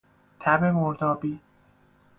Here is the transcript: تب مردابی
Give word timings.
تب 0.39 0.63
مردابی 0.63 1.39